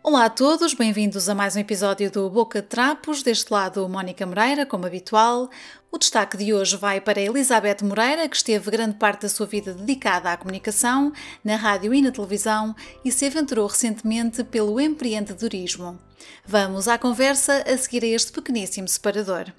[0.00, 3.24] Olá a todos, bem-vindos a mais um episódio do Boca de Trapos.
[3.24, 5.50] Deste lado, Mónica Moreira, como habitual.
[5.90, 9.74] O destaque de hoje vai para Elizabeth Moreira, que esteve grande parte da sua vida
[9.74, 11.12] dedicada à comunicação,
[11.44, 15.98] na rádio e na televisão e se aventurou recentemente pelo empreendedorismo.
[16.46, 19.52] Vamos à conversa a seguir a este pequeníssimo separador.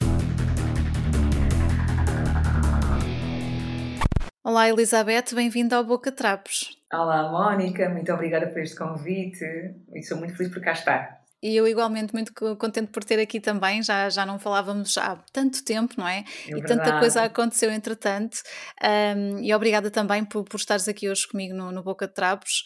[4.44, 6.76] Olá Elizabeth, bem-vinda ao Boca Trapos.
[6.92, 9.46] Olá Mónica, muito obrigada por este convite
[9.94, 11.21] e sou muito feliz por cá estar.
[11.42, 15.64] E eu igualmente muito contente por ter aqui também, já, já não falávamos há tanto
[15.64, 16.24] tempo, não é?
[16.48, 18.42] é e tanta coisa aconteceu entretanto.
[18.84, 22.64] Um, e obrigada também por, por estares aqui hoje comigo no, no Boca de Trapos.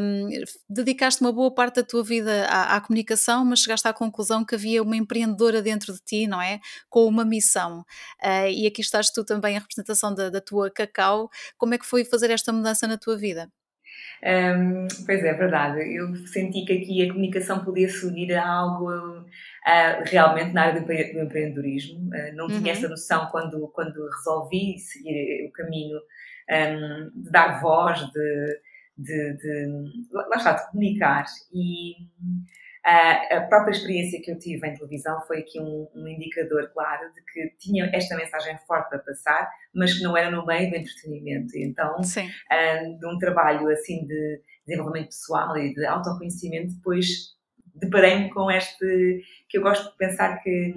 [0.00, 0.28] Um,
[0.68, 4.54] dedicaste uma boa parte da tua vida à, à, comunicação, mas chegaste à conclusão que
[4.54, 6.60] havia uma empreendedora dentro de ti, não é?
[6.88, 7.80] Com uma missão.
[8.22, 11.28] Uh, e aqui estás tu também, a representação da, da tua Cacau.
[11.58, 13.50] Como é que foi fazer esta mudança na tua vida?
[14.24, 15.80] Um, pois é, verdade.
[15.94, 20.86] Eu senti que aqui a comunicação podia seguir a algo uh, realmente na área do,
[20.86, 22.08] do empreendedorismo.
[22.08, 22.58] Uh, não uhum.
[22.58, 25.98] tinha essa noção quando, quando resolvi seguir o caminho
[26.50, 28.60] um, de dar voz, de,
[28.96, 29.66] de, de,
[30.12, 31.24] lá está, de comunicar.
[31.52, 31.94] E
[32.88, 37.20] a própria experiência que eu tive em televisão foi aqui um, um, indicador claro de
[37.24, 41.56] que tinha esta mensagem forte para passar, mas que não era no meio do entretenimento.
[41.56, 47.34] Então, uh, de um trabalho assim de desenvolvimento pessoal e de autoconhecimento, depois
[47.74, 49.20] deparei-me com este
[49.56, 50.74] eu gosto de pensar que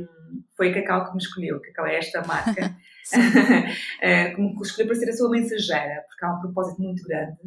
[0.56, 2.76] foi a Cacau que me escolheu, Cacau é esta marca
[4.02, 7.38] Eh, que me escolheu para ser a sua mensageira, porque há um propósito muito grande.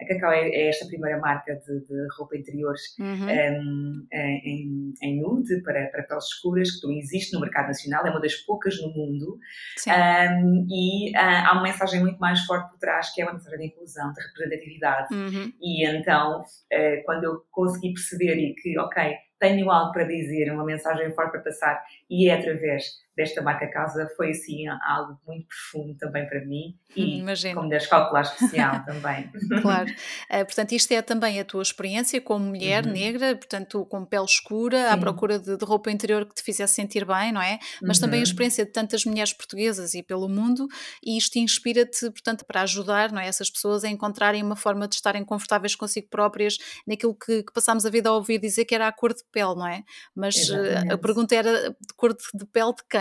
[0.00, 3.26] A Cacau é, é esta primeira marca de, de roupa interiores uhum.
[3.26, 8.10] um, em, em, nude para, para peles escuras que não existe no mercado nacional, é
[8.10, 9.38] uma das poucas no mundo.
[9.86, 13.58] Um, e uh, há uma mensagem muito mais forte por trás, que é uma mensagem
[13.58, 15.14] de inclusão, de representatividade.
[15.14, 15.52] Uhum.
[15.60, 20.64] E então, uh, quando eu consegui perceber e que, ok, tenho algo para dizer, uma
[20.64, 25.96] mensagem forte para passar, e é através desta marca casa foi assim algo muito profundo
[25.98, 27.54] também para mim e Imagino.
[27.54, 29.30] como mulher calcular especial também.
[29.62, 32.92] Claro, uh, portanto isto é também a tua experiência como mulher uhum.
[32.92, 34.92] negra, portanto com pele escura, Sim.
[34.92, 37.58] à procura de, de, roupa interior que te fizesse sentir bem, não é?
[37.82, 38.02] Mas uhum.
[38.02, 38.24] também a uhum.
[38.24, 40.66] experiência de tantas mulheres portuguesas e pelo mundo
[41.04, 44.94] e isto inspira-te, portanto, para ajudar não é, essas pessoas a encontrarem uma forma de
[44.94, 48.88] estarem confortáveis consigo próprias naquilo que, que passámos a vida a ouvir dizer que era
[48.88, 49.82] a cor de pele, não é?
[50.14, 50.92] Mas eh, Exatamente.
[50.92, 52.99] a pergunta era de cor de pele de quem?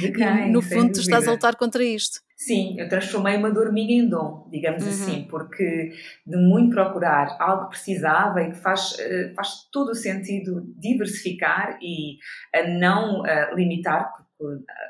[0.00, 0.50] De quem?
[0.50, 2.20] no fundo, tu estás a lutar contra isto.
[2.38, 4.88] Sim, eu transformei uma dor minha em dom, digamos uhum.
[4.90, 5.92] assim, porque
[6.24, 11.78] de muito procurar algo que precisava e que faz, eh, faz todo o sentido diversificar
[11.82, 12.18] e
[12.78, 14.08] não uh, limitar,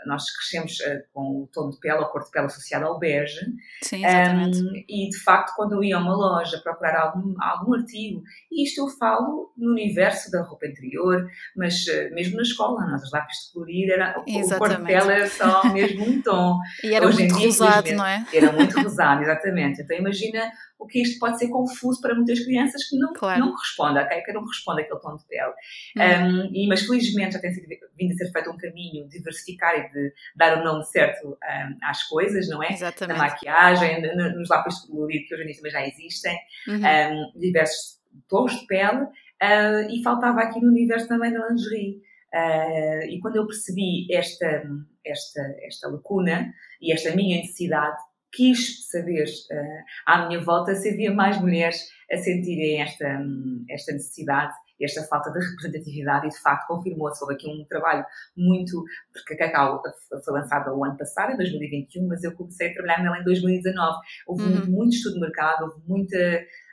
[0.06, 3.41] nós crescemos uh, com o tom de pele, a cor de pele associada ao bege.
[3.82, 4.60] Sim, exatamente.
[4.60, 8.64] Um, e de facto, quando eu ia a uma loja procurar algum, algum artigo, e
[8.64, 11.26] isto eu falo no universo da roupa interior,
[11.56, 15.12] mas uh, mesmo na escola, nós os lápis de colorir, era, o cor de pele
[15.12, 16.58] era só mesmo um tom.
[16.84, 18.25] E era Hoje muito dia, rosado, não é?
[18.32, 19.82] Era muito rosado, exatamente.
[19.82, 23.40] Então imagina o que isto pode ser confuso para muitas crianças que não, claro.
[23.40, 24.22] não correspondem, okay?
[24.22, 25.52] que não corresponde àquele tom de pele.
[25.96, 26.44] Uhum.
[26.44, 27.66] Um, e, mas felizmente já tem sido,
[27.98, 31.78] vindo a ser feito um caminho de diversificar e de dar o nome certo um,
[31.82, 32.72] às coisas, não é?
[32.72, 33.18] Exatamente.
[33.18, 34.02] Na maquiagem,
[34.36, 36.76] nos lápis de colorido, que hoje em dia também já existem, uhum.
[36.76, 42.00] um, diversos tons de pele, uh, e faltava aqui no universo também da lingerie.
[42.32, 44.62] Uh, e quando eu percebi esta,
[45.04, 47.96] esta, esta lacuna e esta minha necessidade,
[48.32, 53.20] quis saber uh, à minha volta se havia mais mulheres a sentirem esta,
[53.68, 57.22] esta necessidade, esta falta de representatividade e de facto confirmou-se.
[57.22, 58.04] Houve aqui um trabalho
[58.36, 59.82] muito, porque a Cacau
[60.24, 63.98] foi lançada o ano passado, em 2021, mas eu comecei a trabalhar nela em 2019.
[64.26, 64.66] Houve uhum.
[64.66, 66.16] muito estudo de mercado, houve muita,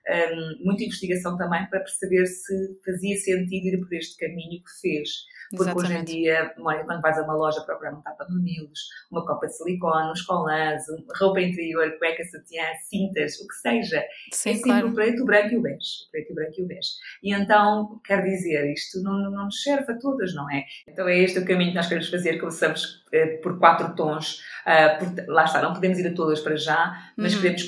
[0.08, 5.10] um, muita investigação também para perceber se fazia sentido ir por este caminho que fez.
[5.52, 5.94] Porque Exatamente.
[5.94, 8.80] hoje em dia, quando vais a uma loja procurar um tapa de mamilos,
[9.12, 10.84] uma copa de silicone, uns colãs,
[11.20, 14.90] roupa interior, cueca, sutiã, cintas, o que seja, Sim, é sempre claro.
[14.90, 16.06] o preto, o branco e o bege.
[16.08, 16.90] O preto, o branco e o bege.
[17.24, 20.66] E então, quer dizer, isto não, não nos serve a todas, não é?
[20.88, 24.98] Então é este o caminho que nós queremos fazer, começamos eh, por quatro tons, uh,
[25.00, 27.42] por, lá está, não podemos ir a todas para já, mas uhum.
[27.42, 27.64] queremos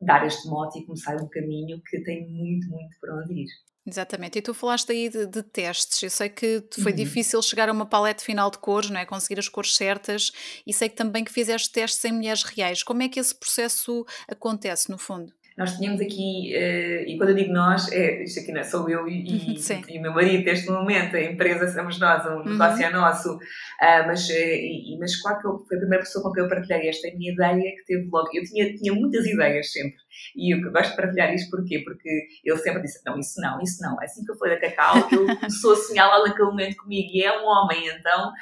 [0.00, 3.48] dar este mote e começar um caminho que tem muito, muito para onde ir.
[3.88, 6.02] Exatamente, e tu falaste aí de, de testes.
[6.02, 6.96] Eu sei que foi uhum.
[6.96, 9.06] difícil chegar a uma paleta final de cores, não é?
[9.06, 10.30] Conseguir as cores certas,
[10.66, 12.82] e sei que também que fizeste testes em mulheres reais.
[12.82, 15.32] Como é que esse processo acontece, no fundo?
[15.58, 18.88] Nós tínhamos aqui, uh, e quando eu digo nós, é, isto aqui não é sou
[18.88, 22.52] eu e, e, o meu marido neste momento, a empresa somos nós, o uhum.
[22.52, 22.84] negócio uhum.
[22.84, 26.32] é nosso, uh, mas, uh, e, mas claro que eu, foi a primeira pessoa com
[26.32, 29.98] quem eu partilhei esta minha ideia que teve logo, eu tinha, tinha muitas ideias sempre,
[30.36, 31.80] e eu gosto de partilhar isto porquê?
[31.84, 32.08] Porque
[32.44, 35.34] ele sempre disse, não, isso não, isso não, assim que eu fui da Cacau, ele
[35.36, 38.32] começou a sonhar lá naquele momento comigo, e é um homem, então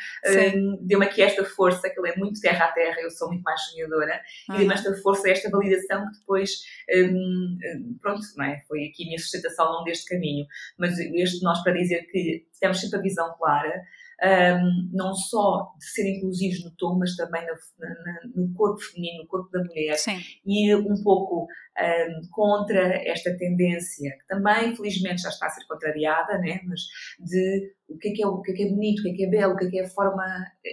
[0.55, 3.43] um, deu-me aqui esta força, que ele é muito terra a terra, eu sou muito
[3.43, 4.55] mais sonhadora, uhum.
[4.55, 6.50] e deu-me esta força, esta validação que depois
[6.90, 7.58] um,
[8.00, 8.62] pronto, não é?
[8.67, 10.46] foi aqui a minha sustentação ao longo deste caminho.
[10.78, 13.82] Mas este nós para dizer que temos sempre a visão clara,
[14.22, 19.22] um, não só de ser inclusivos no tom, mas também no, na, no corpo feminino,
[19.22, 20.18] no corpo da mulher, Sim.
[20.44, 21.46] e um pouco
[21.78, 26.60] um, contra esta tendência, que também, felizmente, já está a ser contrariada, né?
[26.64, 26.80] mas
[27.18, 29.14] de o que é que é, o que é, que é bonito, o que é
[29.14, 30.24] que é belo, o que é que é a forma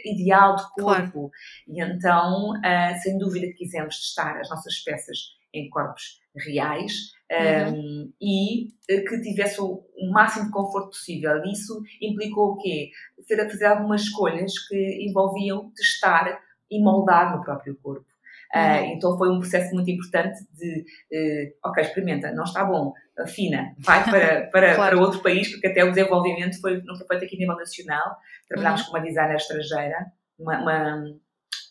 [0.06, 1.12] ideal de corpo.
[1.12, 1.32] Claro.
[1.68, 5.18] E então, uh, sem dúvida que quisemos testar as nossas peças
[5.54, 6.94] em corpos reais
[7.32, 7.74] uhum.
[7.74, 11.42] um, e eh, que tivesse o, máximo de conforto possível.
[11.46, 12.90] Isso implicou o quê?
[13.28, 16.40] Ter a fazer algumas escolhas que envolviam testar
[16.70, 18.06] e moldar no próprio corpo.
[18.54, 18.84] Ah, uhum.
[18.84, 20.82] Uh, então foi um processo muito importante de,
[21.12, 24.98] uh, ok, experimenta, não está bom, afina, vai para, para, claro.
[24.98, 28.16] para outro país, porque até o desenvolvimento foi, não foi feito aqui a nível nacional.
[28.48, 28.88] Trabalhámos uhum.
[28.88, 30.06] com uma designer estrangeira,
[30.38, 31.04] uma, uma,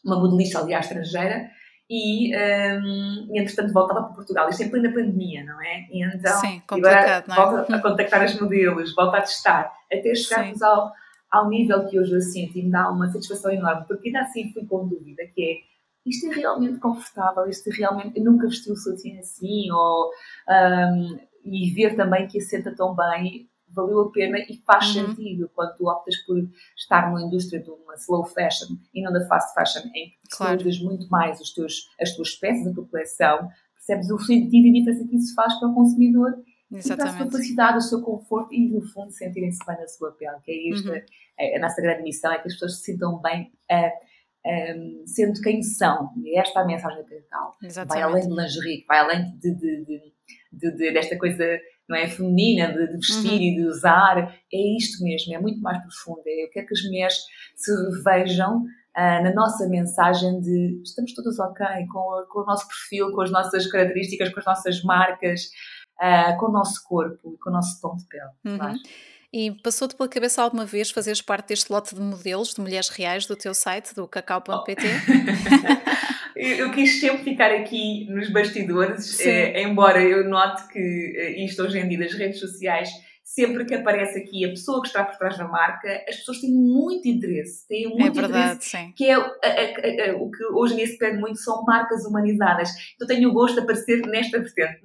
[0.05, 1.49] uma modelista, aliás, estrangeira,
[1.91, 5.87] e, um, e entretanto voltava para Portugal, isto é plena pandemia, não é?
[5.91, 7.23] E então Sim, agora é?
[7.23, 10.93] volta a contactar as modelos, volta a testar, até chegarmos ao,
[11.31, 14.53] ao nível que hoje eu sinto e me dá uma satisfação enorme, porque ainda assim
[14.53, 15.73] fui com dúvida, que é
[16.05, 20.11] isto é realmente confortável, isto é realmente, eu nunca vesti o sozinho assim, ou,
[20.49, 25.09] um, e ver também que assenta tão bem valeu a pena e faz uhum.
[25.09, 26.39] sentido quando tu optas por
[26.77, 30.63] estar numa indústria de uma slow fashion e não da fast fashion, em que claro.
[30.83, 34.73] muito mais os teus, as tuas peças, a tua coleção, percebes o sentido e a
[34.73, 36.35] diferença que isso faz para o consumidor
[36.71, 36.93] Exatamente.
[36.93, 40.13] e para a sua felicidade, o seu conforto e, no fundo, sentirem-se bem na sua
[40.13, 41.01] pele, que é isto, uhum.
[41.39, 44.13] é, a nossa grande missão é que as pessoas se sintam bem uh,
[44.47, 46.11] um, sendo quem são.
[46.17, 47.57] E esta é a mensagem da Cacau.
[47.87, 50.13] Vai além de lingerie, vai além de, de,
[50.53, 51.45] de, desta coisa
[51.93, 53.43] não é, feminina de, de vestir uhum.
[53.43, 54.19] e de usar,
[54.53, 56.23] é isto mesmo, é muito mais profundo.
[56.27, 57.15] É, eu quero que as mulheres
[57.55, 63.13] se revejam uh, na nossa mensagem de estamos todas ok com, com, o nosso perfil,
[63.13, 65.51] com as nossas características, com as nossas marcas,
[66.01, 68.31] uh, com o nosso corpo, com o nosso tom de pele.
[68.47, 68.79] Uhum.
[69.35, 73.27] E passou-te pela cabeça alguma vez fazeres parte deste lote de modelos de mulheres reais
[73.27, 74.83] do teu site, do cacau.pt?
[74.87, 76.03] Oh.
[76.37, 81.79] eu, quis sempre ficar aqui nos bastidores, eh, embora eu note que eh, isto hoje
[81.79, 82.91] em dia das redes sociais
[83.25, 86.51] sempre que aparece aqui a pessoa que está por trás da marca, as pessoas têm
[86.53, 88.93] muito interesse, têm muito é verdade, interesse, sim.
[88.95, 92.05] que é a, a, a, o que hoje em dia se pede muito, são marcas
[92.05, 92.71] humanizadas.
[92.95, 94.81] Então tenho o gosto de aparecer nesta vertente,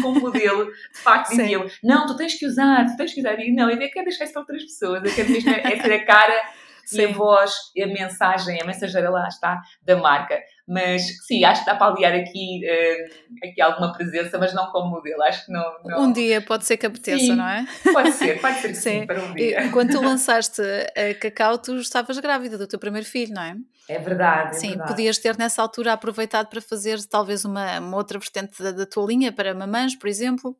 [0.00, 3.52] como modelo, de facto diziam, não, tu tens que usar, tu tens que usar, e
[3.52, 6.40] não, eu quero deixar isso para outras pessoas, eu quero mesmo é ser a cara
[6.84, 7.02] Sim.
[7.02, 10.40] e a voz, a mensagem, a mensageira lá está, da marca.
[10.66, 14.90] Mas sim, acho que dá para aliar aqui, uh, aqui alguma presença, mas não como
[14.90, 15.22] modelo.
[15.22, 15.64] Acho que não.
[15.84, 16.02] não...
[16.04, 17.66] Um dia pode ser que apeteça, sim, não é?
[17.92, 19.64] Pode ser, pode ser que sim, sim para um dia.
[19.64, 23.56] E, quando tu lançaste a Cacau, tu estavas grávida do teu primeiro filho, não é?
[23.88, 24.56] É verdade.
[24.56, 24.90] É Sim, verdade.
[24.90, 29.04] podias ter nessa altura aproveitado para fazer talvez uma, uma outra vertente da, da tua
[29.06, 30.56] linha para mamães, por exemplo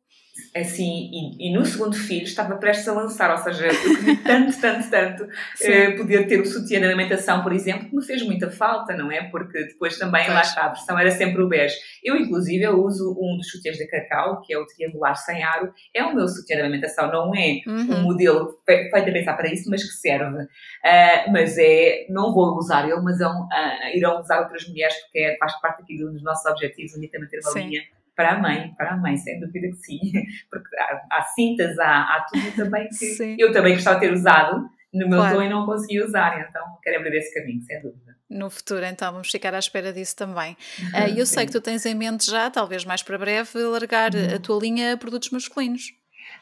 [0.55, 4.59] assim, e, e, no segundo filho estava prestes a lançar, ou seja, eu queria tanto,
[4.59, 8.49] tanto, tanto uh, poder ter o sutiã de alimentação, por exemplo, que me fez muita
[8.49, 9.23] falta, não é?
[9.29, 10.33] Porque depois também, pois.
[10.33, 11.75] lá está, a versão era sempre o bege.
[12.03, 15.71] Eu, inclusive, eu uso um dos sutiãs de cacau, que é o triangular sem aro,
[15.93, 17.97] é o meu sutiã de alimentação, não é uhum.
[17.97, 20.43] um modelo feito a pensar para isso, mas que serve.
[20.43, 24.95] Uh, mas é, não vou usar ele, mas é um, uh, irão usar outras mulheres,
[25.03, 27.67] porque é, faz parte aqui dos nossos objetivos, a também ter uma Sim.
[27.67, 27.83] linha
[28.15, 29.99] para a mãe, para a mãe, sem dúvida que sim.
[30.49, 33.35] Porque há, há cintas, há, há tudo também que sim.
[33.39, 35.37] eu também gostava de ter usado no meu claro.
[35.37, 38.15] tom e não consegui usar, então quero abrir esse caminho, sem dúvida.
[38.29, 40.53] No futuro, então, vamos ficar à espera disso também.
[40.93, 44.35] Uh, eu sei que tu tens em mente já, talvez mais para breve, largar uhum.
[44.35, 45.93] a tua linha a produtos masculinos.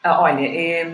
[0.02, 0.84] Ah, olha, é,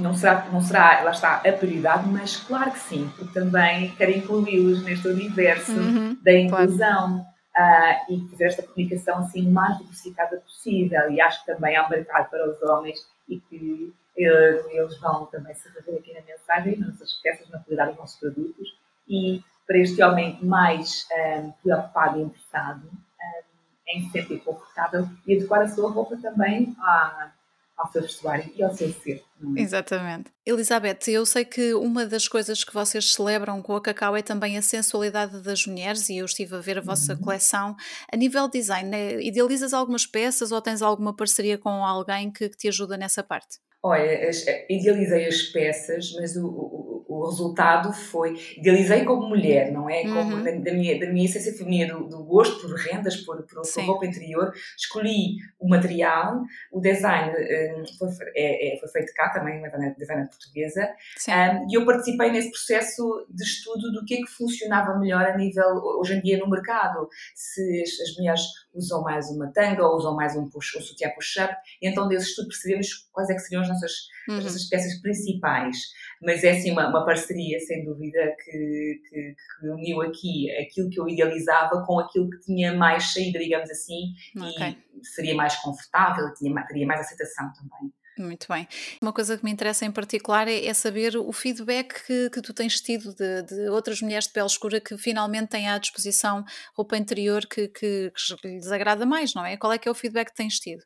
[0.00, 4.12] não, será, não será, lá está, a prioridade, mas claro que sim, porque também quero
[4.12, 7.08] incluí-los neste universo uhum, da inclusão.
[7.08, 11.10] Claro uh, e fazer esta comunicação assim mais diversificada possível.
[11.10, 12.98] E acho que também há um mercado para os homens
[13.28, 17.58] e que uh, eles vão também se rever aqui na mensagem, nas nossas peças, na
[17.60, 18.78] qualidade dos nossos produtos.
[19.08, 23.48] E para este homem mais um, ah, preocupado e interessado um,
[23.88, 27.32] em se sentir confortável e adequar a sua roupa também à,
[27.76, 29.22] ao seu vestuário e ao seu ser.
[29.56, 29.60] É?
[29.60, 30.32] Exatamente.
[30.44, 34.56] Elizabeth, eu sei que uma das coisas que vocês celebram com a Cacau é também
[34.56, 37.20] a sensualidade das mulheres e eu estive a ver a vossa uhum.
[37.20, 37.76] coleção.
[38.10, 42.56] A nível design, né, idealizas algumas peças ou tens alguma parceria com alguém que, que
[42.56, 43.58] te ajuda nessa parte?
[43.86, 44.30] Olha,
[44.68, 48.34] idealizei as peças, mas o, o, o, resultado foi.
[48.56, 50.02] Idealizei como mulher, não é?
[50.02, 50.42] Como uhum.
[50.42, 53.84] da, da, minha, da minha essência feminina, do, do gosto por rendas, por, por, por,
[53.84, 54.52] roupa interior.
[54.76, 60.28] Escolhi o material, o design um, foi, é, é, foi feito cá também, uma designer
[60.28, 60.90] portuguesa,
[61.28, 65.36] um, e eu participei nesse processo de estudo do que é que funcionava melhor a
[65.36, 67.08] nível, hoje em dia, no mercado.
[67.36, 68.40] Se as, as mulheres
[68.76, 72.48] usam mais uma tanga ou usam mais um, push, um sutiã push-up, então desse estudo
[72.48, 73.92] percebemos quais é que seriam as nossas,
[74.28, 74.38] uhum.
[74.38, 75.76] as nossas peças principais.
[76.22, 81.00] Mas é assim uma, uma parceria, sem dúvida, que, que, que, uniu aqui aquilo que
[81.00, 84.78] eu idealizava com aquilo que tinha mais saída, digamos assim, okay.
[84.94, 87.92] e seria mais confortável, tinha, teria mais aceitação também.
[88.18, 88.66] Muito bem.
[89.02, 92.54] Uma coisa que me interessa em particular é, é saber o feedback que, que tu
[92.54, 96.42] tens tido de, de, outras mulheres de pele escura que finalmente têm à disposição
[96.74, 99.56] roupa interior que, que, que lhes agrada mais, não é?
[99.58, 100.82] Qual é que é o feedback que tens tido?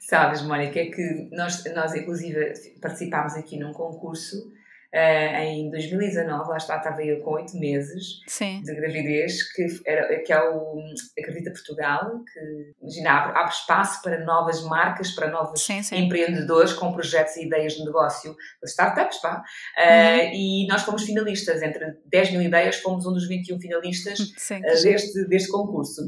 [0.00, 4.50] Sabes, Mónica, é que nós, nós inclusive participámos aqui num concurso
[4.92, 8.60] Uh, em 2019, lá está, estava eu com oito meses Sim.
[8.62, 10.82] de gravidez, que, era, que é o
[11.16, 15.96] Acredita Portugal, que imagina, abre, abre espaço para novas marcas, para novos sim, sim.
[15.96, 19.44] empreendedores com projetos e ideias de negócio, startups, pá.
[19.78, 20.32] Uh, uhum.
[20.34, 25.24] E nós fomos finalistas, entre 10 mil ideias, fomos um dos 21 finalistas uh, deste,
[25.28, 26.02] deste concurso.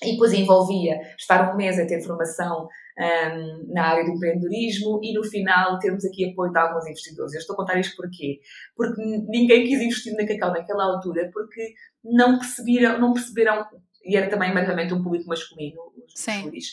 [0.00, 5.12] E depois envolvia estar um mês a ter formação um, na área do empreendedorismo e
[5.14, 7.32] no final termos aqui apoio de alguns investidores.
[7.32, 8.40] Eu estou a contar isto porquê?
[8.76, 13.66] Porque ninguém quis investir na Cacau naquela altura porque não perceberam, não perceberam
[14.04, 16.66] e era também meramente um público masculino, os júris,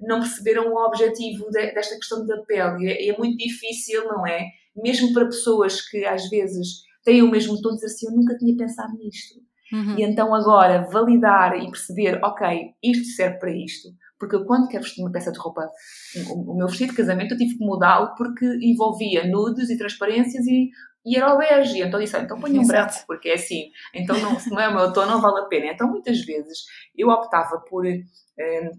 [0.00, 2.90] não perceberam o objetivo de, desta questão da pele.
[2.90, 4.46] É, é muito difícil, não é?
[4.76, 8.56] Mesmo para pessoas que às vezes têm o mesmo tom, dizer assim, eu nunca tinha
[8.56, 9.40] pensado nisto.
[9.72, 9.98] Uhum.
[9.98, 13.88] E então agora validar e perceber, ok, isto serve para isto.
[14.22, 15.68] Porque eu, quando quero vestir uma peça de roupa,
[16.28, 20.46] o, o meu vestido de casamento, eu tive que mudá-lo porque envolvia nudes e transparências
[20.46, 20.70] e,
[21.04, 21.82] e era o bege.
[21.82, 23.64] Então disse, então ponha um branco, porque é assim.
[23.92, 25.72] Então não, se não é o meu tom, não vale a pena.
[25.72, 26.60] Então muitas vezes
[26.96, 27.84] eu optava por.
[27.84, 28.70] Eh,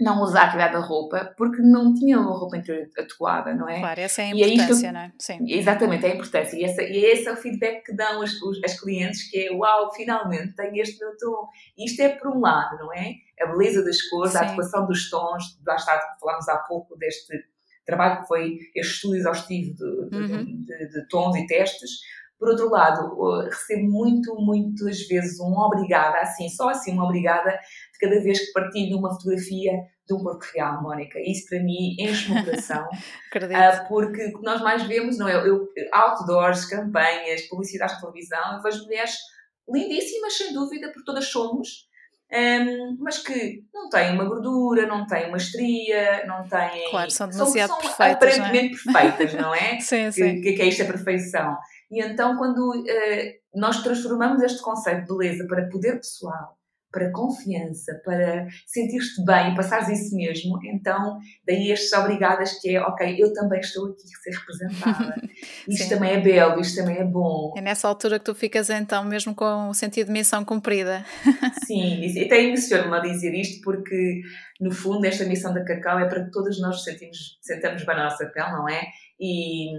[0.00, 3.78] não usar aquela roupa porque não tinha uma roupa interior adequada, não é?
[3.78, 5.12] Claro, essa é a importância, é não é?
[5.18, 5.38] Sim.
[5.46, 6.56] Exatamente, é a importância.
[6.56, 9.52] E, essa, e esse é o feedback que dão as, os, as clientes, que é,
[9.52, 11.48] uau, finalmente tenho este meu tom.
[11.78, 13.14] Isto é por um lado, não é?
[13.40, 14.38] A beleza das cores, Sim.
[14.38, 17.32] a adequação dos tons, lá está, falámos há pouco deste
[17.86, 20.44] trabalho que foi este estudo exaustivo de, de, uhum.
[20.44, 21.90] de, de tons e testes,
[22.42, 27.56] por outro lado, recebo muito, muitas vezes um obrigada, assim, só assim, uma obrigada
[28.02, 29.72] cada vez que partilho uma fotografia
[30.06, 31.20] de um corpo real, Mónica.
[31.20, 32.82] Isso para mim enche o coração.
[32.90, 35.36] uh, porque o que nós mais vemos, não é?
[35.36, 39.14] Eu, outdoors, campanhas, publicidades de televisão, eu vejo mulheres
[39.68, 41.86] lindíssimas, sem dúvida, porque todas somos,
[42.32, 46.90] um, mas que não têm uma gordura, não têm uma estria, não têm.
[46.90, 48.38] Claro, são demasiado são, são perfeitas.
[48.38, 49.02] Aparentemente não é?
[49.02, 49.78] perfeitas, não é?
[49.80, 50.40] sim, sim.
[50.40, 51.56] Que, que é isto a perfeição.
[51.90, 56.56] E então, quando uh, nós transformamos este conceito de beleza para poder pessoal,
[56.92, 62.80] para confiança, para sentir-te bem e passares isso mesmo, então daí estes obrigadas que é,
[62.82, 65.22] ok, eu também estou aqui a ser representada.
[65.66, 67.52] Isto também é belo, isto também é bom.
[67.56, 71.04] É nessa altura que tu ficas então mesmo com o sentido de missão cumprida.
[71.66, 74.22] Sim, e até emociono-me a dizer isto porque
[74.60, 77.96] no fundo esta missão da Cacau é para que todos nós nos sentimos, sentamos bem
[77.96, 78.82] na nossa pele, não é?
[79.18, 79.72] E,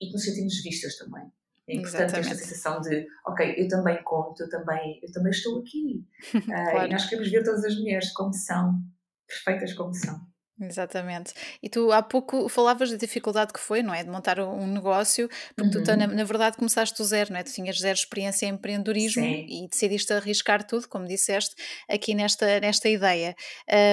[0.00, 1.22] e que nos sentimos vistas também.
[1.68, 6.04] É importante esta sensação de, ok, eu também conto, eu também, eu também estou aqui.
[6.44, 6.78] claro.
[6.78, 8.80] uh, e nós queremos ver todas as mulheres como são,
[9.26, 10.20] perfeitas como são.
[10.58, 11.34] Exatamente.
[11.62, 14.02] E tu há pouco falavas da dificuldade que foi, não é?
[14.02, 15.84] De montar um negócio, porque uhum.
[15.84, 17.42] tu, na, na, verdade, começaste do zero, não é?
[17.42, 19.46] Tu tinhas zero experiência em empreendedorismo Sim.
[19.46, 21.54] e decidiste arriscar tudo, como disseste,
[21.88, 23.34] aqui nesta, nesta ideia.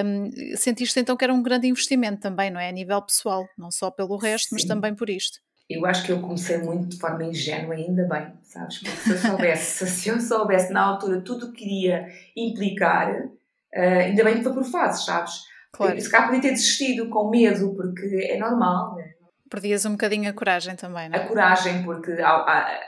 [0.06, 2.70] Um, sentiste então que era um grande investimento também, não é?
[2.70, 4.56] A nível pessoal, não só pelo resto, Sim.
[4.56, 5.40] mas também por isto
[5.70, 8.80] eu acho que eu comecei muito de forma ingênua, ainda bem, sabes?
[8.80, 14.00] Porque se eu soubesse, se eu soubesse na altura tudo o que iria implicar, uh,
[14.02, 15.42] ainda bem que foi por fases, sabes?
[15.72, 16.00] Claro.
[16.00, 19.14] Se calhar podia ter desistido com medo, porque é normal, né?
[19.50, 21.22] Perdias um bocadinho a coragem também, não é?
[21.22, 22.80] A coragem, porque há,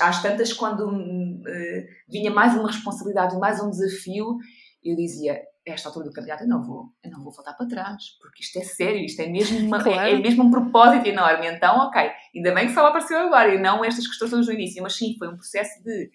[0.00, 4.38] às tantas, quando uh, vinha mais uma responsabilidade, mais um desafio,
[4.82, 8.16] eu dizia: esta altura do campeonato eu não vou, eu não vou voltar para trás,
[8.20, 10.00] porque isto é sério, isto é mesmo, uma, claro.
[10.00, 11.46] é, é, mesmo um propósito enorme.
[11.46, 14.82] Então, ok, ainda bem que só apareceu agora e não estas questões todas no início,
[14.82, 16.10] mas sim, foi um processo de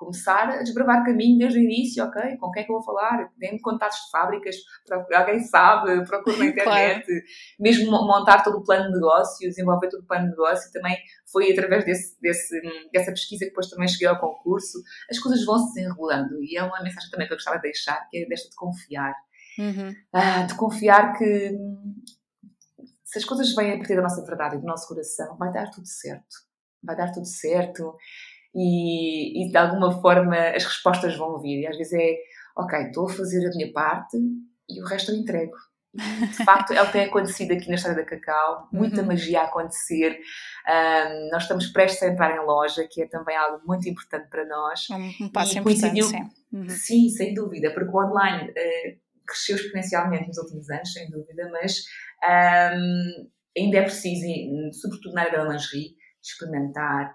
[0.00, 2.38] começar a desbravar caminho desde o início, ok?
[2.38, 3.30] Com quem é que eu vou falar?
[3.36, 4.56] Dê-me contatos de fábricas,
[5.14, 7.04] alguém sabe, procura na internet.
[7.04, 7.22] claro.
[7.60, 10.96] Mesmo montar todo o plano de negócio, desenvolver todo o plano de negócio, também
[11.30, 14.78] foi através desse, desse, dessa pesquisa que depois também cheguei ao concurso.
[15.10, 18.08] As coisas vão se desenrolando e é uma mensagem também que eu gostava de deixar,
[18.08, 19.14] que é desta de confiar.
[19.58, 19.94] Uhum.
[20.14, 21.54] Ah, de confiar que
[23.04, 25.70] se as coisas vêm a partir da nossa verdade e do nosso coração, vai dar
[25.70, 26.48] tudo certo.
[26.82, 27.94] Vai dar tudo certo
[28.54, 31.62] e, e de alguma forma as respostas vão vir.
[31.62, 32.16] E às vezes é,
[32.56, 34.16] ok, estou a fazer a minha parte
[34.68, 35.54] e o resto eu entrego.
[35.92, 39.08] De facto, é o que tem acontecido aqui na história da Cacau, muita uhum.
[39.08, 40.20] magia a acontecer.
[40.68, 44.46] Um, nós estamos prestes a entrar em loja, que é também algo muito importante para
[44.46, 44.88] nós.
[44.88, 46.30] Um, um passo e importante, sim.
[46.52, 46.68] Uhum.
[46.68, 51.80] Sim, sem dúvida, porque o online uh, cresceu exponencialmente nos últimos anos, sem dúvida, mas
[52.22, 53.28] um,
[53.58, 54.26] ainda é preciso,
[54.80, 57.12] sobretudo na área da lingerie, experimentar,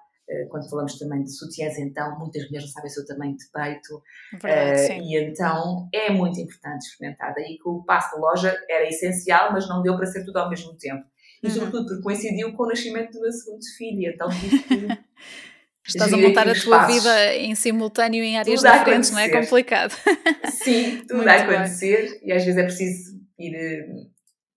[0.49, 4.01] quando falamos também de sutiãs, então, muitas mulheres não sabem o seu tamanho de peito.
[4.41, 7.33] Verdade, uh, e então é muito importante experimentar.
[7.35, 10.49] Daí que o passo da loja era essencial, mas não deu para ser tudo ao
[10.49, 11.05] mesmo tempo.
[11.43, 11.53] E uhum.
[11.53, 14.87] sobretudo porque coincidiu com o nascimento do meu segundo filho, então tive que.
[15.87, 16.95] Estás a montar a tua passos.
[16.95, 19.93] vida em simultâneo em áreas tudo diferentes, não é complicado?
[20.63, 22.21] Sim, tudo muito a acontecer bem.
[22.23, 23.87] e às vezes é preciso ir eh,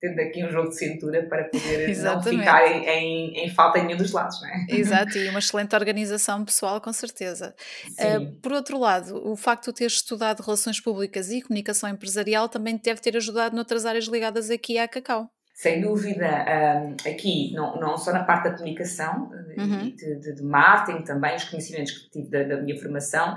[0.01, 3.87] tendo aqui um jogo de cintura para poder não ficar em, em, em, falta em
[3.87, 4.67] nenhum dos lados, não é?
[4.71, 7.55] Exato, e uma excelente organização pessoal, com certeza.
[7.91, 12.77] Uh, por outro lado, o facto de teres estudado relações públicas e comunicação empresarial também
[12.83, 15.31] deve ter ajudado noutras áreas ligadas aqui à Cacau.
[15.59, 19.87] Sem dúvida, um, aqui, não, não só na parte da comunicação uhum.
[19.87, 23.35] e de, de, de, marketing também, os conhecimentos que tive da, da minha formação,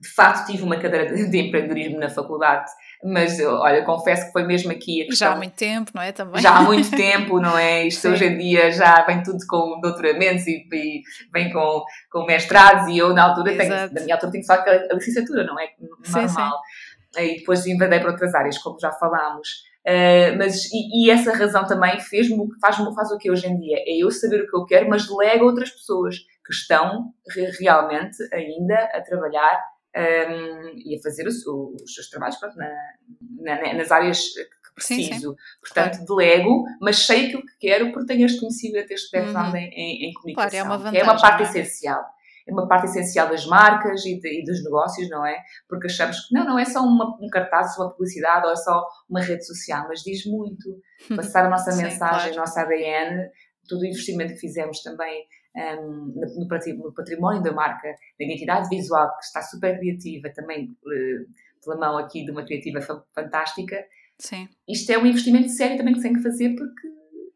[0.00, 2.70] de facto tive uma cadeira de, de empreendedorismo na faculdade
[3.02, 5.28] mas olha, confesso que foi mesmo aqui a questão.
[5.28, 6.12] Já há muito tempo, não é?
[6.12, 6.42] Também.
[6.42, 7.86] Já há muito tempo, não é?
[7.86, 8.08] Isto Sim.
[8.08, 11.02] hoje em dia já vem tudo com doutoramentos e, e
[11.32, 14.94] vem com, com mestrados e eu na altura tenho, na minha altura tenho só a
[14.94, 15.68] licenciatura, não é?
[15.78, 16.28] Normal.
[16.28, 16.28] Sim,
[17.14, 17.22] sim.
[17.22, 19.48] E depois invadei para outras áreas, como já falámos.
[19.86, 23.78] Uh, mas, e, e, essa razão também fez-me, faz-me, faz o que hoje em dia?
[23.86, 27.14] É eu saber o que eu quero, mas delego a outras pessoas que estão
[27.58, 29.58] realmente ainda a trabalhar
[29.96, 32.70] um, e a fazer os, os seus trabalhos pronto, na,
[33.40, 35.12] na, nas áreas que preciso.
[35.12, 35.36] Sim, sim.
[35.60, 36.06] Portanto, claro.
[36.06, 39.56] delego, mas sei aquilo que quero porque tenho este conhecimento, este background uhum.
[39.56, 40.50] em, em, comunicação.
[40.50, 41.00] Claro, é uma vantagem.
[41.00, 41.46] É uma parte é?
[41.46, 42.04] essencial.
[42.46, 45.38] É uma parte essencial das marcas e, de, e, dos negócios, não é?
[45.68, 48.86] Porque achamos que não, não é só uma, um cartaz, uma publicidade ou é só
[49.08, 50.80] uma rede social, mas diz muito.
[51.14, 52.32] Passar a nossa mensagem, claro.
[52.32, 53.28] a nossa ADN,
[53.68, 55.24] todo o investimento que fizemos também
[55.58, 61.76] um, no, património da marca, na identidade visual, que está super criativa, também uh, pela
[61.76, 62.80] mão aqui de uma criativa
[63.14, 63.84] fantástica.
[64.18, 64.48] Sim.
[64.68, 66.88] Isto é um investimento sério também que tem que fazer porque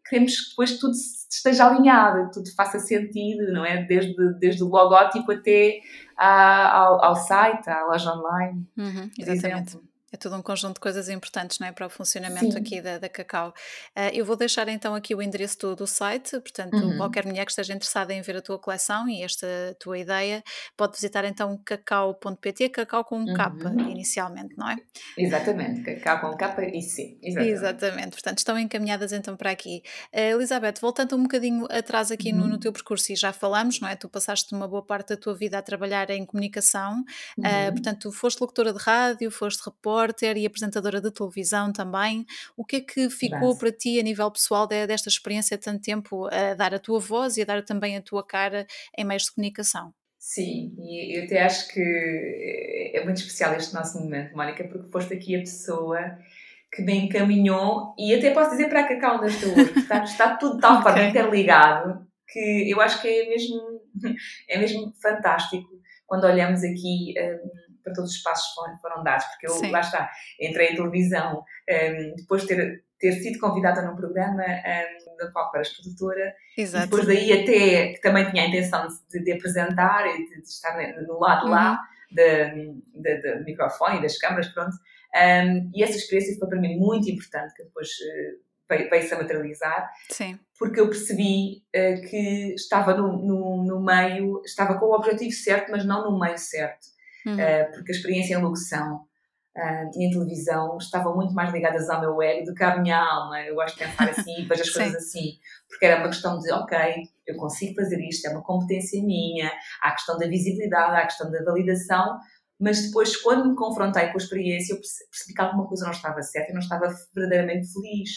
[0.08, 3.84] queremos que depois tudo esteja alinhado, tudo faça sentido, não é?
[3.84, 5.80] Desde, desde o logótipo até
[6.16, 8.66] à, ao, ao site, à loja online.
[8.76, 9.70] Uhum, exatamente.
[9.70, 9.91] Exemplo.
[10.12, 12.58] É todo um conjunto de coisas importantes não é, para o funcionamento Sim.
[12.58, 13.48] aqui da, da Cacau.
[13.96, 16.98] Uh, eu vou deixar então aqui o endereço do, do site, portanto, uhum.
[16.98, 19.46] qualquer mulher que esteja interessada em ver a tua coleção e esta
[19.80, 20.44] tua ideia,
[20.76, 23.34] pode visitar então cacau.pt, cacau com um uhum.
[23.34, 23.52] K
[23.88, 24.76] inicialmente, não é?
[25.16, 27.18] Exatamente, cacau com K e sim.
[27.22, 27.52] Exatamente.
[27.52, 29.82] exatamente, portanto, estão encaminhadas então para aqui.
[30.12, 32.40] Uh, Elizabeth, voltando um bocadinho atrás aqui uhum.
[32.40, 33.96] no, no, teu percurso, e já falamos, não é?
[33.96, 37.00] Tu passaste uma boa parte da tua vida a trabalhar em comunicação,
[37.38, 42.26] uh, portanto, foste locutora de rádio, foste repórter repórter e apresentadora de televisão também.
[42.56, 46.26] O que é que ficou para ti a nível pessoal desta experiência de tanto tempo
[46.26, 49.32] a dar a tua voz e a dar também a tua cara em meios de
[49.32, 49.92] comunicação?
[50.18, 55.14] Sim, e eu até acho que é muito especial este nosso momento, Mónica, porque foste
[55.14, 55.98] aqui a pessoa
[56.72, 60.60] que me encaminhou e até posso dizer para a Cacau da hoje, está, está tudo
[60.60, 61.08] tão okay.
[61.08, 63.60] interligado que eu acho que é mesmo,
[64.48, 65.68] é mesmo fantástico
[66.06, 69.70] quando olhamos aqui um, para todos os passos foram, foram dados, porque eu, Sim.
[69.70, 75.16] lá está, entrei em televisão, um, depois de ter, ter sido convidada num programa um,
[75.16, 76.84] da qual eras produtora, Exato.
[76.84, 80.76] depois daí até, que também tinha a intenção de, de apresentar e de, de estar
[81.06, 81.50] no lado uhum.
[81.50, 84.76] lá do microfone e das câmaras, pronto,
[85.14, 89.90] um, e essa experiência foi para mim muito importante, que depois uh, veio-se a materializar,
[90.10, 90.38] Sim.
[90.58, 95.70] porque eu percebi uh, que estava no, no, no, meio, estava com o objetivo certo,
[95.70, 96.91] mas não no meio certo
[97.26, 97.34] uhum.
[97.34, 98.96] uh, porque a experiência em locução
[99.56, 102.98] uh, e em televisão estavam muito mais ligadas ao meu ego do que à minha
[102.98, 103.40] alma.
[103.42, 106.52] Eu gosto de pensar assim e vejo as coisas assim, porque era uma questão de,
[106.52, 106.78] ok,
[107.26, 109.50] eu consigo fazer isto, é uma competência minha,
[109.82, 112.18] há a questão da visibilidade, há a questão da validação,
[112.62, 116.22] mas depois, quando me confrontei com a experiência, eu percebi que alguma coisa não estava
[116.22, 118.10] certa e não estava verdadeiramente feliz.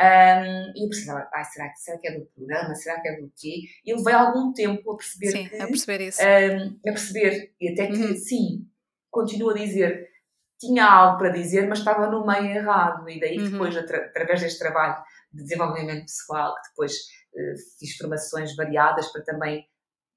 [0.00, 2.74] Um, e eu pensava, ah, será, que, será que é do programa?
[2.74, 3.64] Será que é do quê?
[3.84, 6.22] E levei algum tempo a perceber sim, que, a perceber isso.
[6.22, 8.16] Um, a perceber, e até que, uhum.
[8.16, 8.66] sim,
[9.10, 10.08] continuo a dizer,
[10.58, 13.06] tinha algo para dizer, mas estava no meio errado.
[13.10, 13.50] E daí, uhum.
[13.50, 19.66] depois, através deste trabalho de desenvolvimento pessoal, que depois uh, fiz formações variadas para também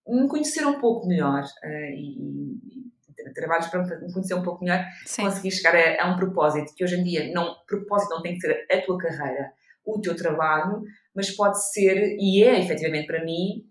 [0.07, 4.85] me conhecer um pouco melhor uh, e, e, trabalhos para me conhecer um pouco melhor,
[5.05, 5.23] Sim.
[5.23, 8.41] consegui chegar a, a, um propósito, que hoje em dia, não, propósito não tem que
[8.41, 9.51] ser a tua carreira,
[9.85, 10.81] o teu trabalho,
[11.15, 13.63] mas pode ser, e é efetivamente para mim,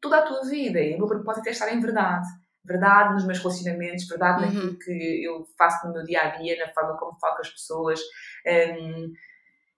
[0.00, 0.80] toda a tua vida.
[0.80, 2.26] E o meu propósito é estar em verdade.
[2.64, 4.52] Verdade nos meus relacionamentos, verdade uhum.
[4.54, 7.50] naquilo que eu faço no meu dia a dia, na forma como falo com as
[7.50, 8.00] pessoas.
[8.46, 9.12] Um,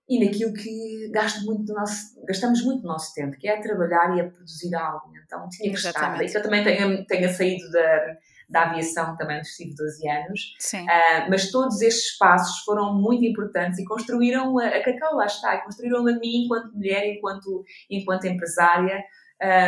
[0.08, 4.16] e naquilo que gasto muito nosso, gastamos muito do nosso tempo, que é a trabalhar
[4.16, 5.10] e a produzir algo.
[5.24, 6.22] Então tinha que estar.
[6.24, 8.16] Isso eu também tenho, tenho saído da,
[8.48, 10.54] da aviação, também estive 12 anos.
[10.84, 15.58] Uh, mas todos estes passos foram muito importantes e construíram a, a Cacau, lá está,
[15.62, 19.02] construíram a mim enquanto mulher, enquanto, enquanto empresária.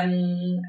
[0.06, 0.62] Um,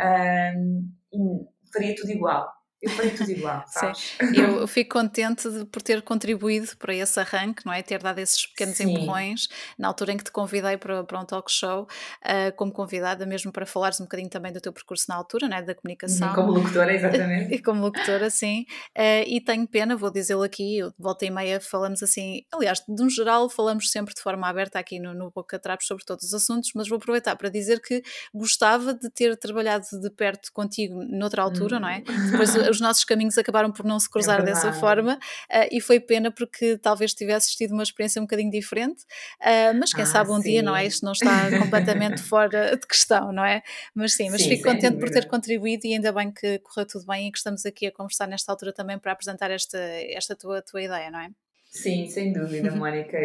[1.14, 2.59] um, faria tudo igual.
[2.82, 4.16] Eu tudo igual, sabes?
[4.18, 4.42] Sim.
[4.42, 7.82] Eu fico contente de, por ter contribuído para esse arranque, não é?
[7.82, 8.92] Ter dado esses pequenos Sim.
[8.92, 13.26] empurrões na altura em que te convidei para, para um talk show, uh, como convidada
[13.26, 15.62] mesmo para falares um bocadinho também do teu percurso na altura, não é?
[15.62, 16.34] Da comunicação.
[16.34, 17.50] Como locutora, exatamente.
[17.60, 18.66] E como locutora, sim.
[18.98, 23.04] Uh, e tenho pena, vou dizê-lo aqui, eu, volta e meia falamos assim, aliás, de
[23.04, 26.34] um geral falamos sempre de forma aberta aqui no, no Boca Trapos sobre todos os
[26.34, 28.02] assuntos, mas vou aproveitar para dizer que
[28.34, 31.80] gostava de ter trabalhado de perto contigo noutra altura, hum.
[31.82, 32.04] não é?
[32.08, 32.32] Hum.
[32.32, 36.00] Depois os nossos caminhos acabaram por não se cruzar é dessa forma uh, e foi
[36.00, 39.04] pena porque talvez tivesses tido uma experiência um bocadinho diferente,
[39.42, 40.50] uh, mas quem ah, sabe um sim.
[40.50, 40.86] dia, não é?
[40.86, 43.62] Isto não está completamente fora de questão, não é?
[43.94, 45.00] Mas sim, mas sim, fico contente dúvida.
[45.00, 47.92] por ter contribuído e ainda bem que correu tudo bem e que estamos aqui a
[47.92, 51.30] conversar nesta altura também para apresentar esta, esta tua, tua ideia, não é?
[51.70, 53.18] Sim, sem dúvida, Mónica.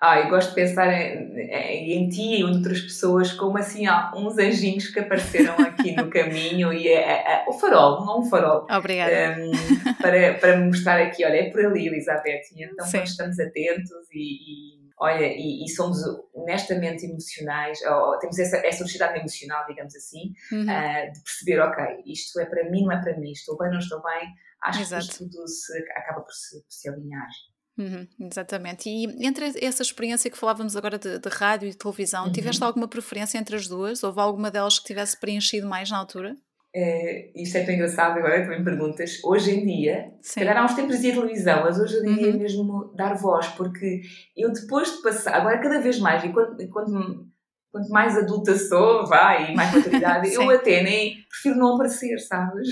[0.00, 3.86] Ah, eu gosto de pensar em, em, em ti e em outras pessoas como assim
[3.86, 8.20] há uns anjinhos que apareceram aqui no caminho e é, é, é, o farol, não
[8.20, 8.66] um farol.
[8.70, 9.40] Obrigada.
[9.40, 12.42] Um, para, para me mostrar aqui, olha, é por ali, Elizabeth.
[12.54, 15.98] E então nós estamos atentos e, e olha, e, e, somos
[16.34, 20.62] honestamente emocionais, ou temos essa, essa honestidade emocional, digamos assim, uhum.
[20.62, 23.78] uh, de perceber, ok, isto é para mim, não é para mim, estou bem, não
[23.78, 24.28] estou bem,
[24.62, 25.06] acho Exato.
[25.06, 27.28] que tudo se, acaba por se, por se alinhar.
[27.78, 28.88] Uhum, exatamente.
[28.88, 32.32] E entre essa experiência que falávamos agora de, de rádio e de televisão, uhum.
[32.32, 34.02] tiveste alguma preferência entre as duas?
[34.02, 36.34] Houve alguma delas que tivesse preenchido mais na altura?
[36.74, 39.18] É, isto é tão engraçado agora, também perguntas.
[39.24, 40.32] Hoje em dia, Sim.
[40.32, 42.38] se calhar há uns tempos dizia televisão, mas hoje em dia uhum.
[42.38, 44.02] mesmo dar voz, porque
[44.36, 47.25] eu depois de passar, agora cada vez mais, e quando, quando
[47.76, 52.68] quanto mais adulta sou, vai, e mais maturidade, eu até nem prefiro não aparecer, sabes?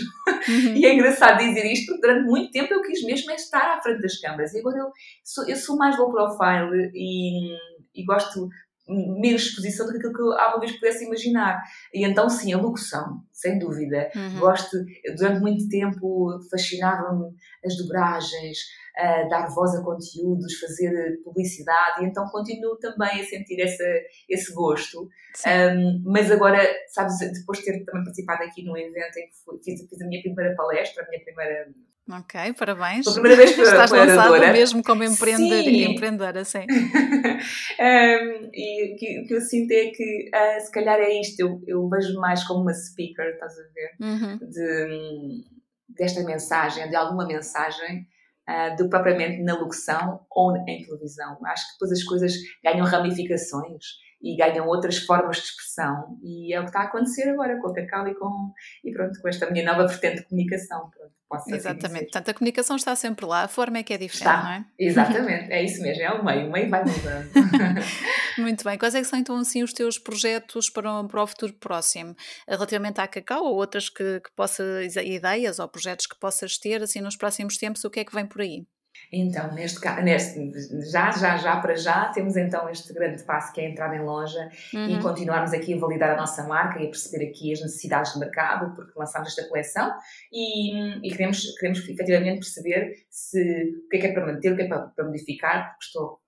[0.48, 0.74] Uhum.
[0.74, 3.82] E é engraçado dizer isto, porque durante muito tempo eu quis mesmo é estar à
[3.82, 4.54] frente das câmaras.
[4.54, 4.90] E agora eu
[5.22, 7.54] sou, eu sou mais low profile e,
[7.94, 8.48] e gosto
[8.88, 11.62] menos exposição do que aquilo que eu alguma vez pudesse imaginar.
[11.92, 14.10] E então, sim, a locução, sem dúvida.
[14.14, 14.38] Uhum.
[14.38, 14.78] Gosto,
[15.16, 18.58] durante muito tempo, fascinavam-me as dobragens,
[18.96, 23.84] uh, dar voz a conteúdos, fazer publicidade, e então continuo também a sentir essa,
[24.28, 25.08] esse gosto.
[25.46, 29.58] Um, mas agora, sabes, depois de ter também participado aqui num evento em que fui,
[29.62, 31.66] fiz, fiz a minha primeira palestra, a minha primeira
[32.06, 33.04] Ok, parabéns.
[33.04, 36.66] Pela primeira vez que Estás lançada mesmo como empreendedora, empreendedora sim.
[37.80, 41.62] um, e o que, que, eu sinto é que uh, se calhar é isto, eu,
[41.66, 43.96] eu vejo mais como uma speaker, estás a ver?
[44.00, 44.38] Uhum.
[44.38, 45.44] De,
[45.88, 48.06] desta mensagem, de alguma mensagem,
[48.48, 51.38] uh, do propriamente na locução ou em televisão.
[51.46, 52.32] Acho que depois as coisas
[52.62, 57.28] ganham ramificações e ganham outras formas de expressão e é o que está a acontecer
[57.28, 60.90] agora com a Cacau e com, e pronto, com esta minha nova vertente de comunicação.
[60.90, 64.34] Pronto, assim Exatamente, portanto a comunicação está sempre lá, a forma é que é diferente,
[64.34, 64.42] está.
[64.42, 64.64] não é?
[64.78, 67.30] Exatamente, é isso mesmo, é o meio, o meio vai mudando.
[68.38, 71.52] Muito bem, quais é que são então assim os teus projetos para, para o futuro
[71.54, 72.16] próximo?
[72.48, 77.00] Relativamente à Cacau ou outras que, que possas, ideias ou projetos que possas ter assim
[77.00, 78.66] nos próximos tempos, o que é que vem por aí?
[79.12, 83.70] Então, neste, neste já, já, já para já, temos então este grande passo que é
[83.70, 84.88] entrar em loja uhum.
[84.88, 88.20] e continuarmos aqui a validar a nossa marca e a perceber aqui as necessidades do
[88.20, 89.92] mercado, porque lançámos esta coleção
[90.32, 93.40] e, e queremos, queremos efetivamente perceber se,
[93.84, 96.20] o que é que é para manter, o que é para, para modificar, porque estou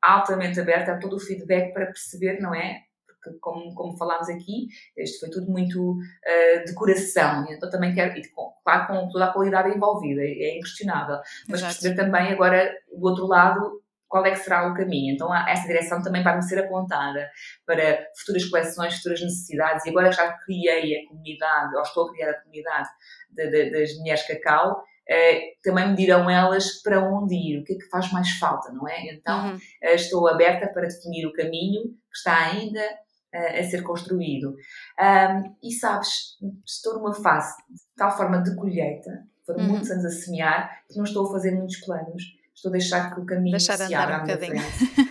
[0.00, 2.87] altamente aberta a todo o feedback para perceber, não é?
[3.28, 8.28] Porque como, como falámos aqui, isto foi tudo muito uh, decoração, então também quero, e
[8.28, 11.74] com, claro, com toda a qualidade envolvida, é, é inquestionável, mas Exato.
[11.74, 15.14] perceber também agora, do outro lado, qual é que será o caminho.
[15.14, 17.30] Então, essa direção também vai-me ser apontada
[17.66, 22.30] para futuras coleções, futuras necessidades, e agora já criei a comunidade, ou estou a criar
[22.30, 22.88] a comunidade
[23.30, 24.82] de, de, das mulheres cacau,
[25.62, 28.86] também me dirão elas para onde ir, o que é que faz mais falta, não
[28.86, 29.12] é?
[29.12, 29.58] Então, uhum.
[29.82, 32.82] estou aberta para definir o caminho que está ainda
[33.32, 34.54] a ser construído.
[34.98, 39.68] Um, e sabes, estou numa fase de tal forma de colheita, foram uhum.
[39.68, 42.22] muitos anos a semear, que não estou a fazer muitos planos.
[42.54, 44.60] Estou a deixar que o caminho deixar se abra um frente.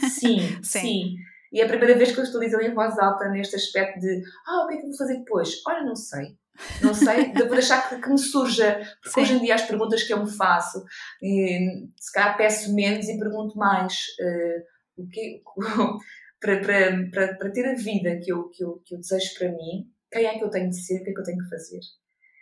[0.10, 1.15] Sim, sim, sim.
[1.51, 4.21] E é a primeira vez que eu estou dizendo em voz alta neste aspecto de
[4.45, 5.49] ah, o que é que eu vou fazer depois?
[5.65, 6.38] Olha, não sei.
[6.82, 9.21] Não sei, devo deixar que, que me surja, porque Sim.
[9.21, 10.84] hoje em dia as perguntas que eu me faço,
[11.21, 15.41] e, se calhar peço menos e pergunto mais uh, o que,
[16.39, 19.50] para, para, para, para ter a vida que eu, que, eu, que eu desejo para
[19.50, 21.50] mim, quem é que eu tenho de ser, o que é que eu tenho que
[21.50, 21.80] fazer.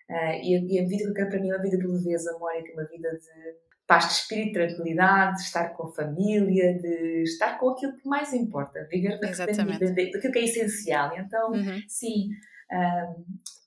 [0.10, 1.88] Uh, e, a, e, a, vida que eu quero para mim é uma vida de
[1.88, 7.24] leveza, Mónica, uma vida de paz de espírito, tranquilidade, de estar com a família, de
[7.24, 11.18] estar com aquilo que mais importa, viver daquilo que é essencial.
[11.18, 11.82] Então, uhum.
[11.88, 12.30] sim,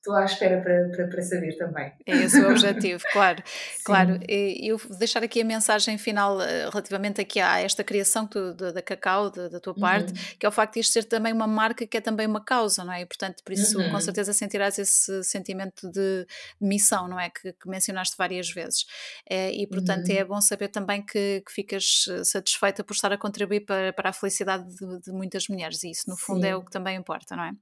[0.09, 1.93] estou à espera para, para, para, saber também.
[2.07, 3.43] É esse o objetivo, claro.
[3.85, 4.19] claro.
[4.29, 8.73] Eu vou deixar aqui a mensagem final eh, relativamente aqui a esta criação tu, da,
[8.73, 9.81] da, Cacau, da, da tua uhum.
[9.81, 12.43] parte, que é o facto de isto ser também uma marca que é também uma
[12.43, 13.03] causa, não é?
[13.03, 13.91] E, portanto, por isso uhum.
[13.91, 16.27] com certeza sentirás esse sentimento de,
[16.61, 17.31] missão, não é?
[17.31, 18.87] Que, que, mencionaste várias vezes.
[19.29, 20.17] É, e, portanto, uhum.
[20.17, 24.11] é bom saber também que, que, ficas eh, satisfeita por estar a contribuir para, para
[24.11, 26.53] a felicidade de, de muitas mulheres e isso, no fundo, é Sim.
[26.53, 27.53] é o que também importa, não é?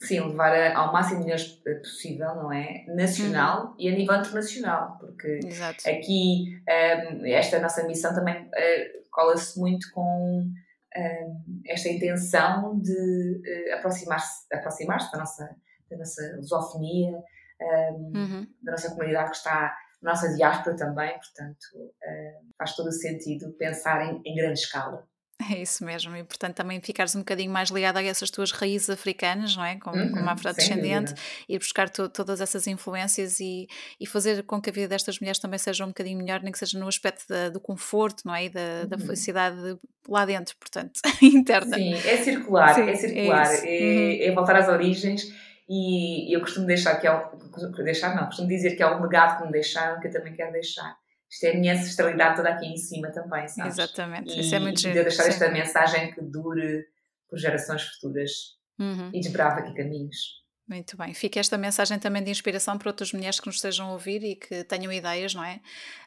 [0.00, 2.84] Sim, levar a, ao máximo de mulheres possível, não é?
[2.86, 3.74] Nacional uhum.
[3.78, 5.88] e a nível internacional, porque Exato.
[5.88, 10.52] aqui um, esta nossa missão também uh, cola-se muito com
[10.96, 15.56] um, esta intenção de uh, aproximar-se aproximar da nossa,
[15.90, 17.18] da nossa lusofonia,
[17.60, 18.46] um, uhum.
[18.62, 23.52] da nossa comunidade que está na nossa diáspora também, portanto uh, faz todo o sentido
[23.58, 25.08] pensar em, em grande escala.
[25.40, 28.90] É isso mesmo, e portanto também ficares um bocadinho mais ligada a essas tuas raízes
[28.90, 29.76] africanas, não é?
[29.76, 31.14] Como, uhum, como afrodescendente,
[31.48, 33.68] e buscar to, todas essas influências e,
[34.00, 36.58] e fazer com que a vida destas mulheres também seja um bocadinho melhor, nem que
[36.58, 38.46] seja no aspecto da, do conforto, não é?
[38.46, 38.88] E da, uhum.
[38.88, 41.76] da felicidade lá dentro, portanto, interna.
[41.76, 44.30] Sim, é circular, Sim, é circular, é, é, uhum.
[44.32, 45.32] é, voltar às origens
[45.68, 49.38] e eu costumo deixar que é um, deixar não, costumo dizer que é um legado
[49.38, 50.96] que me deixaram que eu também quero deixar
[51.30, 53.78] isto é a minha ancestralidade toda aqui em cima também, sabes?
[53.78, 54.94] Exatamente, e, isso é muito giro.
[54.94, 56.86] E de deixar esta mensagem que dure
[57.28, 58.30] por gerações futuras
[58.78, 59.10] uhum.
[59.12, 60.38] e desbrava aqui caminhos.
[60.68, 61.14] Muito bem.
[61.14, 64.36] Fica esta mensagem também de inspiração para outras mulheres que nos estejam a ouvir e
[64.36, 65.60] que tenham ideias, não é?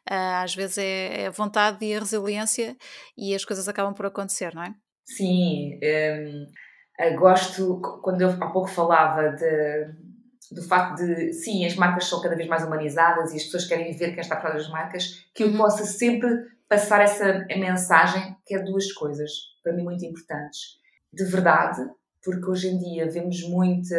[0.07, 2.77] Ah, às vezes é, é a vontade e a resiliência
[3.17, 4.75] e as coisas acabam por acontecer, não é?
[5.03, 5.79] Sim.
[5.83, 10.10] Um, gosto, quando eu há pouco falava de
[10.51, 13.95] do facto de, sim, as marcas são cada vez mais humanizadas e as pessoas querem
[13.95, 15.57] ver quem está por trás das marcas, que eu uhum.
[15.57, 16.29] possa sempre
[16.67, 19.31] passar essa mensagem, que é duas coisas,
[19.63, 20.79] para mim, muito importantes.
[21.11, 21.81] De verdade,
[22.23, 23.97] porque hoje em dia vemos muita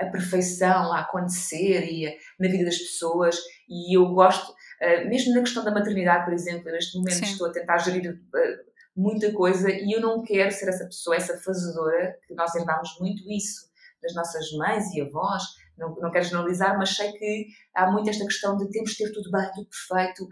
[0.00, 5.34] a perfeição a acontecer e a, na vida das pessoas e eu gosto, uh, mesmo
[5.34, 7.24] na questão da maternidade, por exemplo, neste momento sim.
[7.24, 11.38] estou a tentar gerir uh, muita coisa e eu não quero ser essa pessoa, essa
[11.38, 15.42] fazedora, que nós herdamos muito isso das nossas mães e avós,
[15.76, 19.12] não, não quero generalizar, mas sei que há muito esta questão de temos de ter
[19.12, 20.28] tudo bem, tudo perfeito,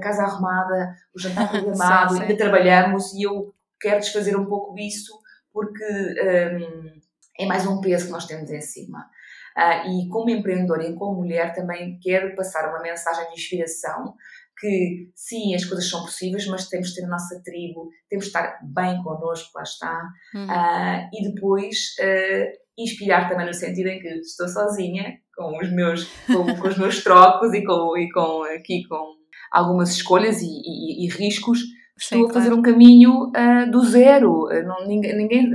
[0.00, 5.12] casa arrumada, o jantar programado, ainda trabalhamos e eu quero desfazer um pouco isso
[5.52, 7.00] porque um,
[7.38, 9.08] é mais um peso que nós temos em cima.
[9.56, 14.16] Uh, e como empreendedora e como mulher também quero passar uma mensagem de inspiração
[14.58, 18.30] que sim, as coisas são possíveis, mas temos de ter a nossa tribo, temos de
[18.30, 20.02] estar bem connosco, lá está.
[20.34, 20.46] Uhum.
[20.46, 26.04] Uh, e depois uh, inspirar também no sentido em que estou sozinha com os meus,
[26.26, 29.14] com, com os meus trocos e com, e com aqui com
[29.50, 31.60] algumas escolhas e, e, e riscos
[31.96, 32.58] Estou Sim, a fazer claro.
[32.58, 34.48] um caminho uh, do zero.
[34.66, 35.48] Não, ninguém, ninguém,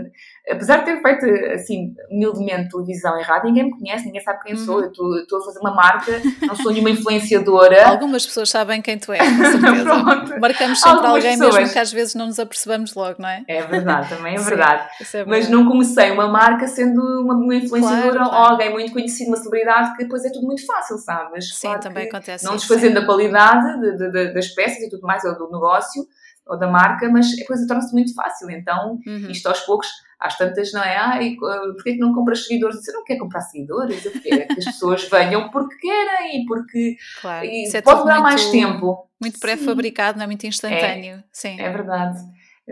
[0.48, 4.56] apesar de ter feito assim, humildemente televisão e rádio, ninguém me conhece, ninguém sabe quem
[4.56, 4.66] uhum.
[4.66, 4.82] sou.
[4.82, 7.88] Eu estou, a fazer uma marca, não sou nenhuma influenciadora.
[7.90, 10.40] Algumas pessoas sabem quem tu és, com certeza.
[10.40, 11.56] Marcamos sempre Algumas alguém, pessoas.
[11.56, 13.44] mesmo que às vezes não nos apercebemos logo, não é?
[13.48, 14.90] É verdade, também é verdade.
[15.14, 18.44] é Mas não comecei uma marca sendo uma, uma influenciadora claro, claro.
[18.44, 21.56] ou alguém muito conhecido, uma celebridade, que depois é tudo muito fácil, sabes?
[21.56, 22.46] Sim, claro também acontece.
[22.46, 26.04] Não desfazendo a qualidade de, de, de, das peças e tudo mais, ou do negócio
[26.50, 28.50] ou da marca, mas a coisa torna-se muito fácil.
[28.50, 29.30] Então, uhum.
[29.30, 29.88] isto aos poucos,
[30.20, 30.98] às tantas, não é?
[30.98, 32.84] Ai, porquê que não compras seguidores?
[32.84, 34.04] Você não quer comprar seguidores?
[34.06, 37.46] Eu quero que as pessoas venham porque querem e porque claro.
[37.46, 39.08] e é pode demorar mais tempo.
[39.20, 41.18] Muito pré-fabricado, não é muito instantâneo.
[41.18, 41.60] É, Sim.
[41.60, 42.20] é verdade.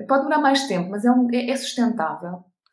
[0.08, 1.56] Pode demorar mais tempo, mas é, um, é, é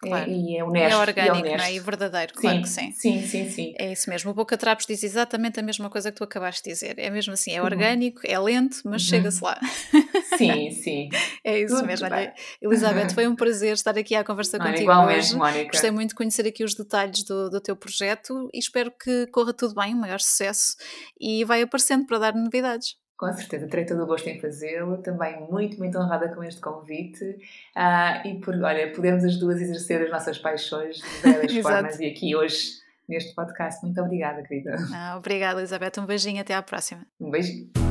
[0.04, 0.16] sustentável.
[0.16, 0.30] É, claro.
[0.30, 0.94] e é honesto.
[0.94, 1.74] É orgânico, e, é não é?
[1.74, 2.92] E verdadeiro, claro que sim.
[2.92, 3.74] Sim, sim, sim.
[3.78, 4.30] É isso mesmo.
[4.30, 6.98] O Boca Trapos diz exatamente a mesma coisa que tu acabaste de dizer.
[6.98, 7.66] É mesmo assim, é uhum.
[7.66, 9.08] orgânico, é lento, mas uhum.
[9.08, 9.58] chega-se lá.
[10.36, 11.08] Sim, sim.
[11.44, 12.06] é isso Tudo mesmo.
[12.06, 15.36] Olha, Elizabeth, foi um prazer estar aqui à conversa Não, contigo hoje.
[15.36, 15.70] Mónica.
[15.70, 19.52] Gostei muito de conhecer aqui os detalhes do, do teu projeto e espero que corra
[19.52, 20.76] tudo bem, um maior sucesso
[21.20, 22.96] e vai aparecendo para dar novidades.
[23.16, 24.98] Com certeza, terei todo o gosto em fazê-lo.
[24.98, 27.24] Também muito, muito honrada com este convite.
[27.76, 32.00] Uh, e por, olha, podemos as duas exercer as nossas paixões de várias formas.
[32.00, 33.84] E aqui hoje, neste podcast.
[33.84, 34.76] Muito obrigada, querida.
[34.92, 35.92] Ah, obrigada, Elizabeth.
[35.98, 36.40] Um beijinho.
[36.40, 37.06] Até à próxima.
[37.20, 37.83] Um beijinho.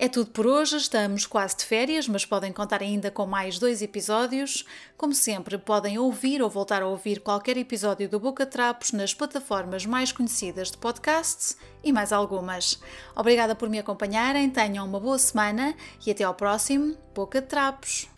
[0.00, 3.82] É tudo por hoje, estamos quase de férias, mas podem contar ainda com mais dois
[3.82, 4.64] episódios.
[4.96, 9.84] Como sempre, podem ouvir ou voltar a ouvir qualquer episódio do Boca Trapos nas plataformas
[9.84, 12.80] mais conhecidas de podcasts e mais algumas.
[13.16, 15.74] Obrigada por me acompanharem, tenham uma boa semana
[16.06, 18.08] e até ao próximo Boca Trapos.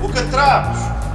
[0.00, 1.09] Boca Trapos!